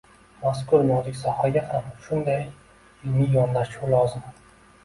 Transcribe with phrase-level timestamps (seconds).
[0.43, 2.41] mazkur nozik sohaga ham shunday–
[3.05, 4.27] ilmiy yondashuv lozim.